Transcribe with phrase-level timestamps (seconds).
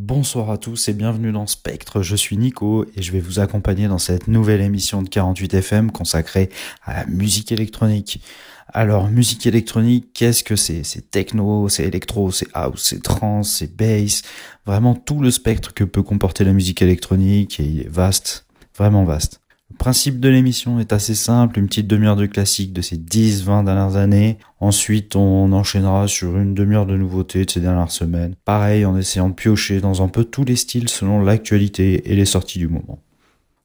[0.00, 3.88] Bonsoir à tous et bienvenue dans Spectre, je suis Nico et je vais vous accompagner
[3.88, 6.50] dans cette nouvelle émission de 48 FM consacrée
[6.84, 8.22] à la musique électronique.
[8.68, 10.84] Alors, musique électronique, qu'est-ce que c'est?
[10.84, 14.22] C'est techno, c'est électro, c'est house, c'est trance, c'est bass,
[14.66, 18.46] vraiment tout le spectre que peut comporter la musique électronique est vaste,
[18.76, 19.40] vraiment vaste.
[19.70, 23.64] Le principe de l'émission est assez simple, une petite demi-heure de classique de ces 10-20
[23.64, 24.38] dernières années.
[24.60, 28.34] Ensuite, on enchaînera sur une demi-heure de nouveautés de ces dernières semaines.
[28.44, 32.24] Pareil, en essayant de piocher dans un peu tous les styles selon l'actualité et les
[32.24, 32.98] sorties du moment.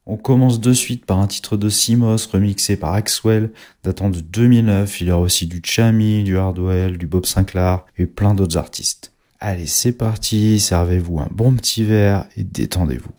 [0.06, 3.50] On commence de suite par un titre de Simos remixé par Axwell
[3.82, 5.00] datant de 2009.
[5.00, 9.12] Il y aura aussi du Chami, du Hardwell, du Bob Sinclair et plein d'autres artistes.
[9.40, 13.10] Allez, c'est parti, servez-vous un bon petit verre et détendez-vous.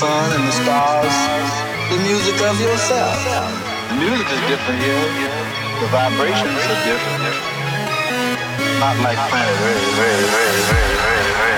[0.00, 1.16] sun and the stars,
[1.92, 3.20] the music of yourself.
[3.90, 5.04] The music is different here.
[5.80, 7.36] The vibrations are different.
[8.80, 11.49] Not like planet Earth.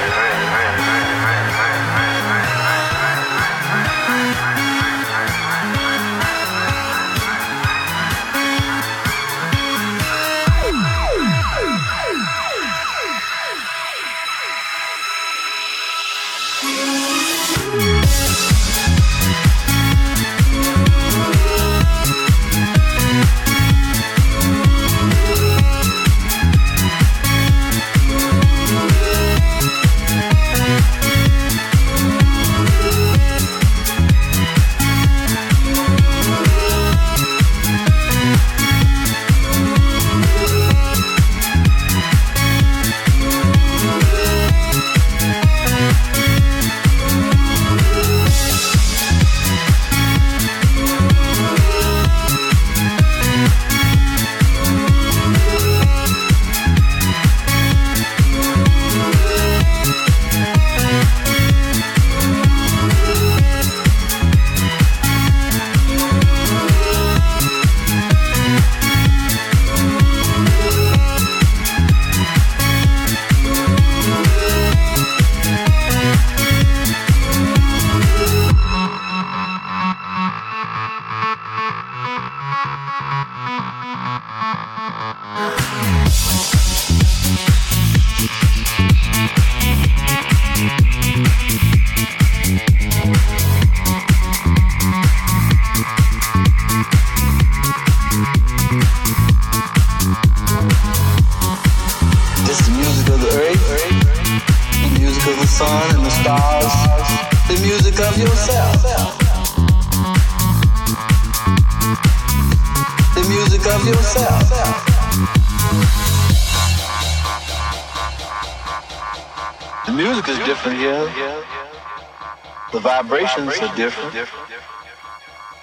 [123.03, 124.15] vibrations are different.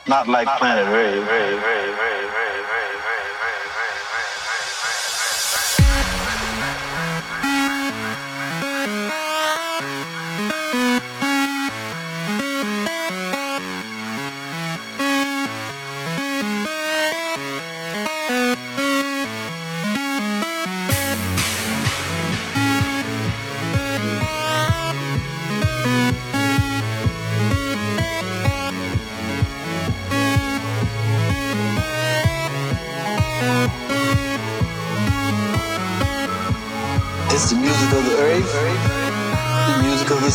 [0.07, 2.78] Not like planet Earth.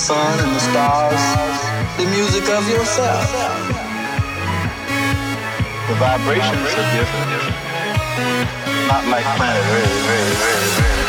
[0.05, 1.23] Sun and the stars,
[1.97, 3.25] the music of yourself.
[5.89, 7.31] The vibrations are different,
[8.87, 11.04] not like planet Earth.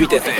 [0.00, 0.39] 48 FM.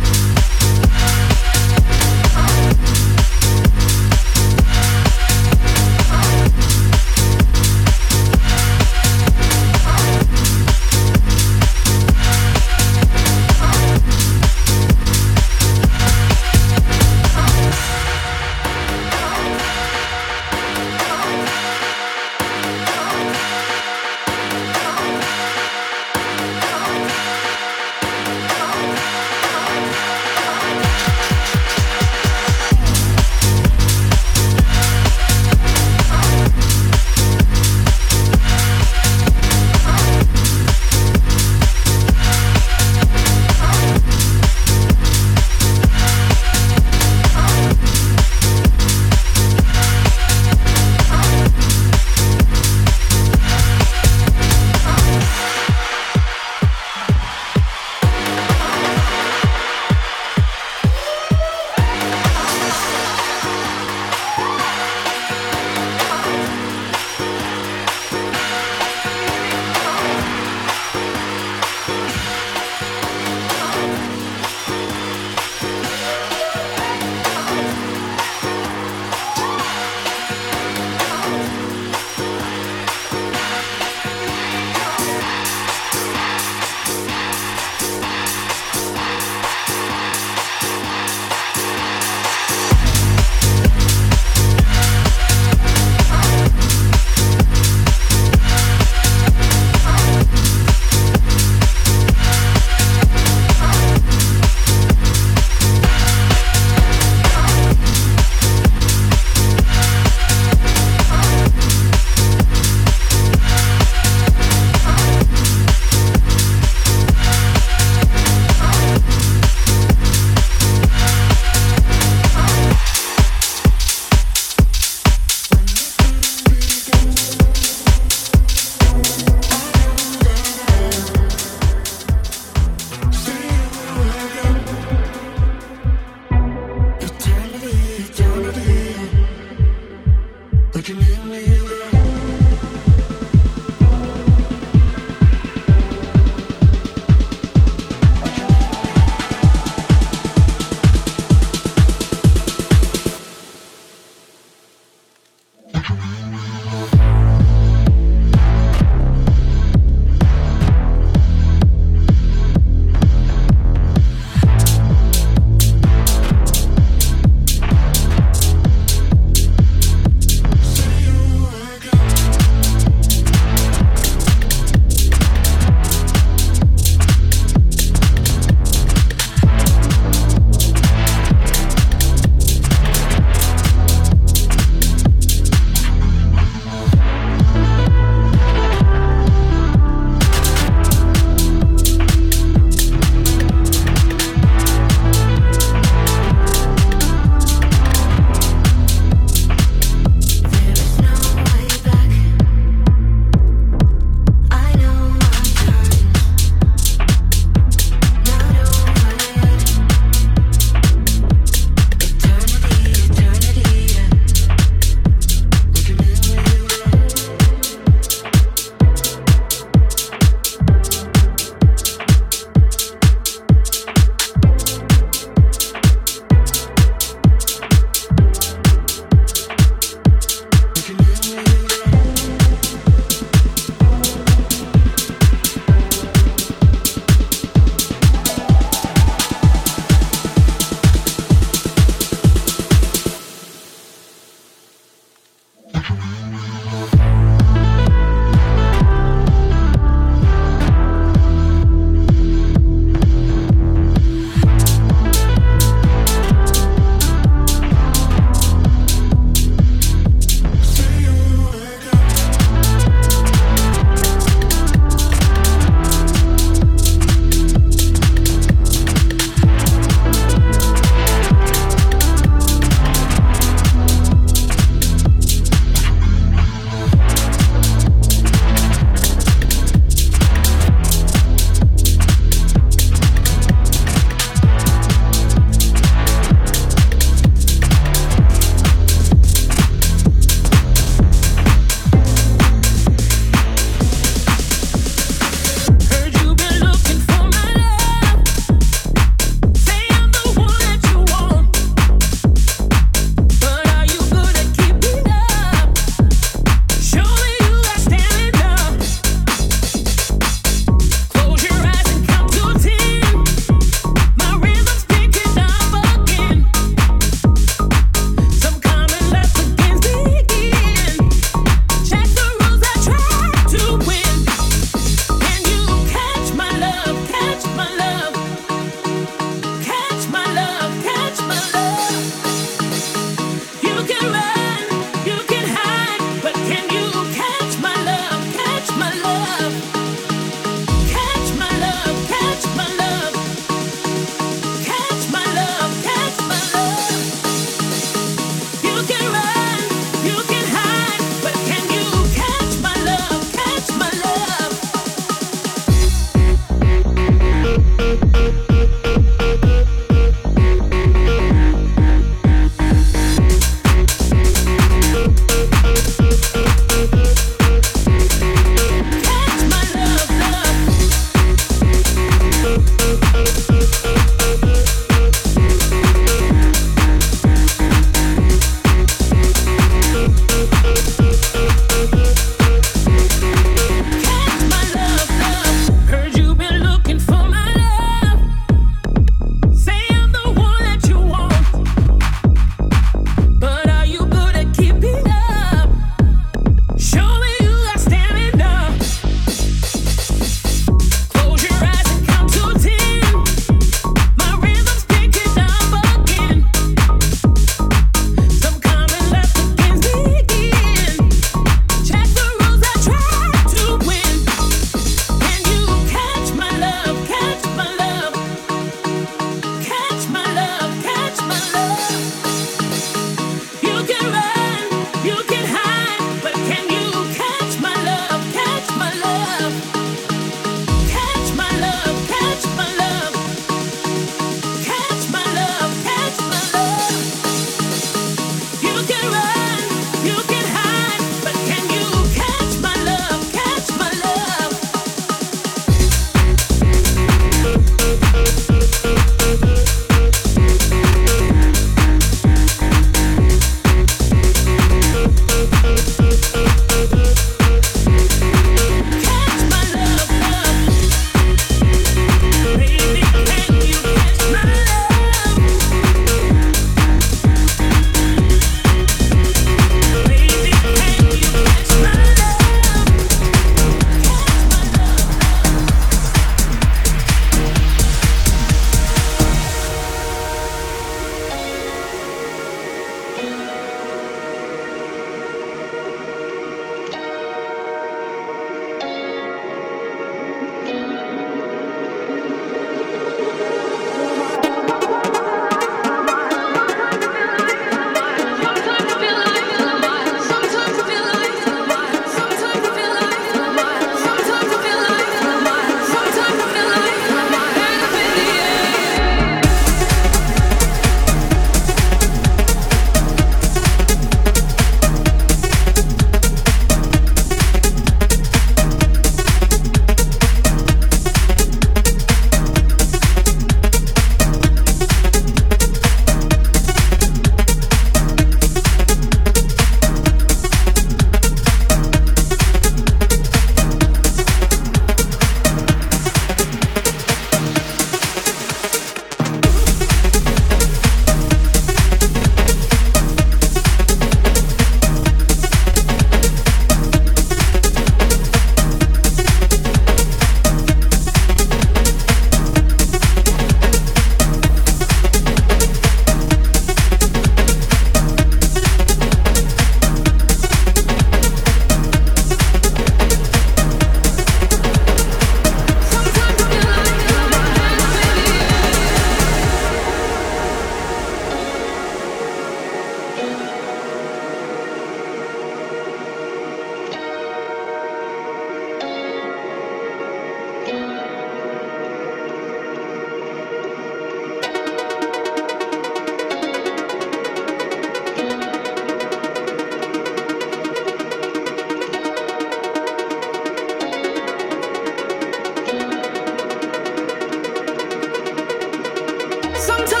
[599.61, 600.00] Sometimes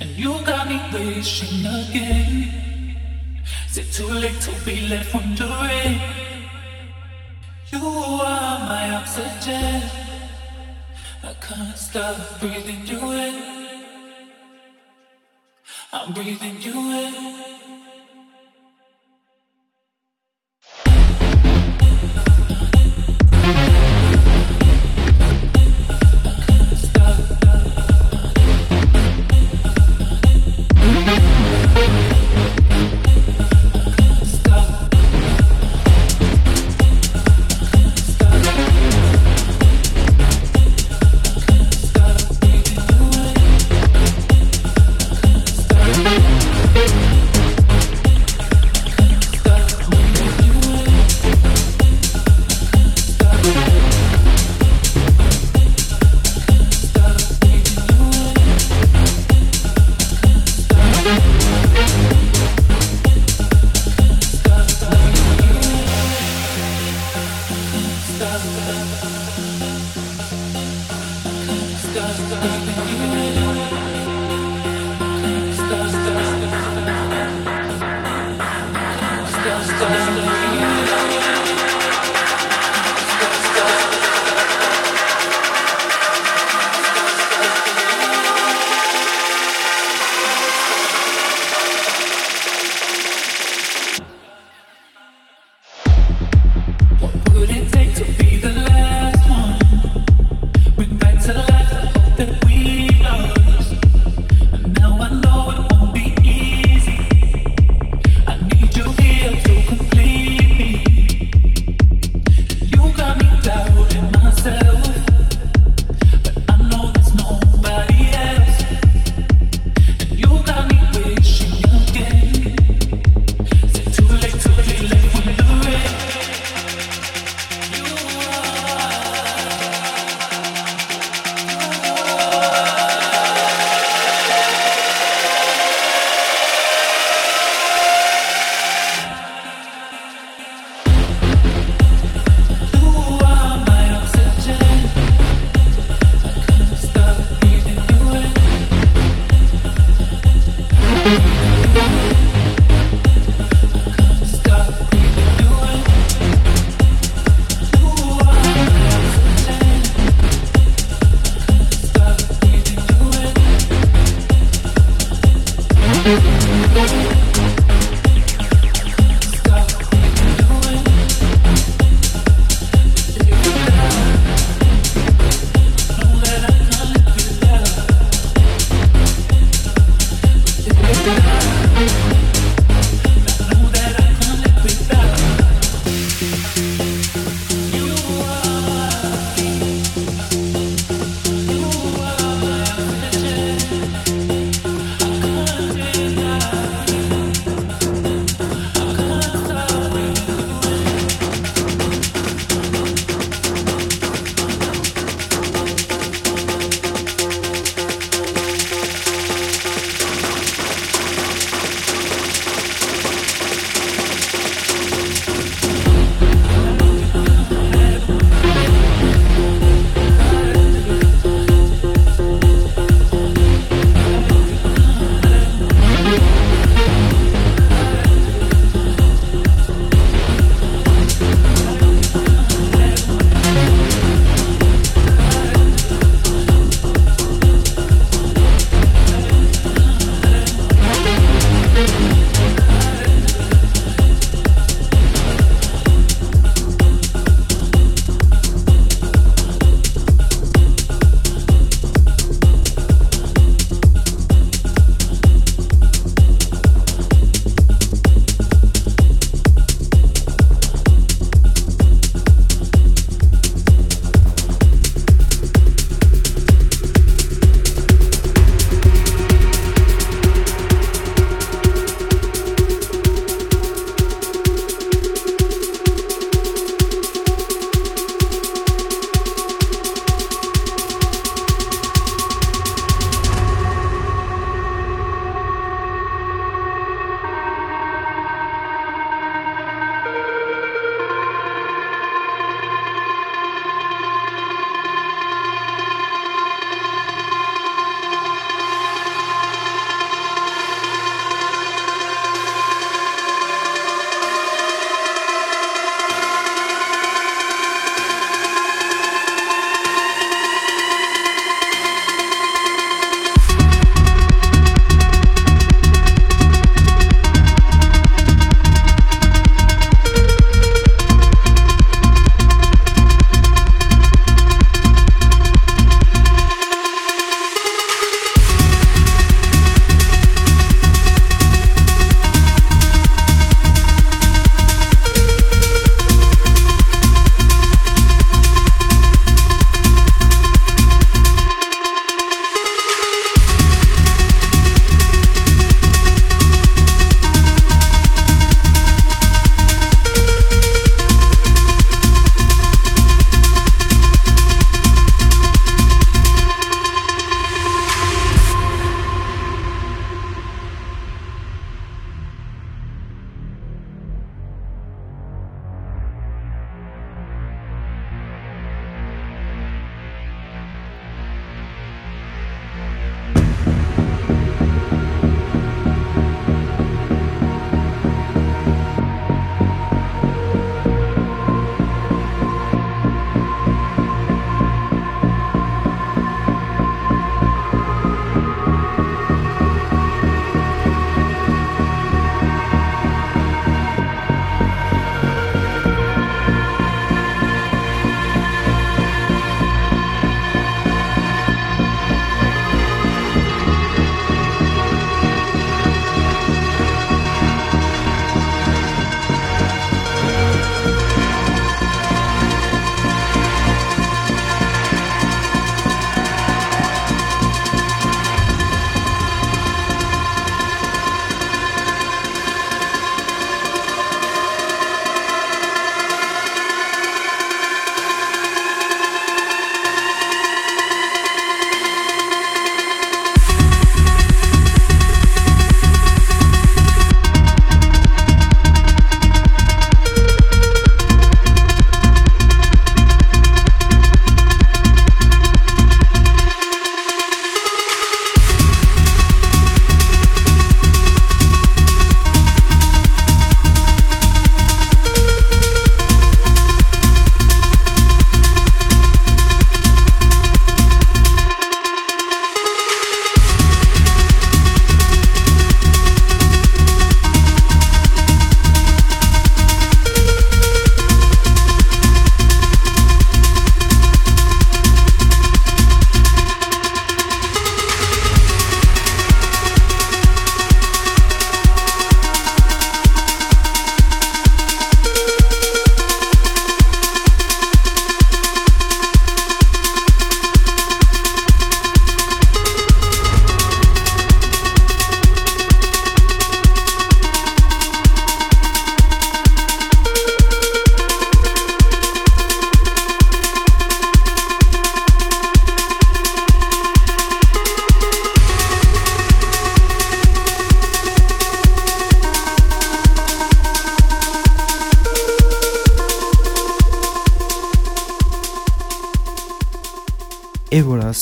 [0.00, 2.96] And you got me wishing again.
[3.68, 6.00] Is it too late to be left wondering?
[7.72, 9.82] You are my oxygen.
[11.22, 13.34] I can't stop breathing you in.
[15.92, 17.63] I'm breathing you in.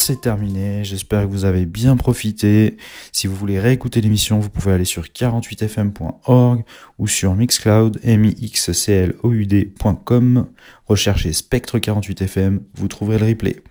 [0.02, 0.84] C'est terminé.
[0.84, 2.76] J'espère que vous avez bien profité.
[3.12, 6.64] Si vous voulez réécouter l'émission, vous pouvez aller sur 48fm.org
[6.98, 10.46] ou sur Mixcloud, mixcloud.com.
[10.86, 13.62] Recherchez Spectre 48fm, vous trouverez le replay.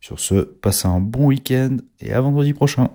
[0.00, 2.90] Sur ce, passez un bon week-end et à vendredi prochain.